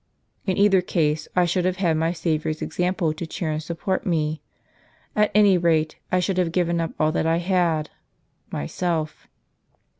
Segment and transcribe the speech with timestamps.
[0.47, 4.41] In either case, I should have had my Saviour's example to cheer and support me.
[5.15, 7.91] At any rate, I should have given up all that I had—
[8.51, 9.27] myself.